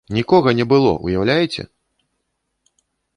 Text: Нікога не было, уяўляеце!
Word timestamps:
Нікога 0.17 0.53
не 0.59 0.65
было, 0.71 0.93
уяўляеце! 1.09 1.63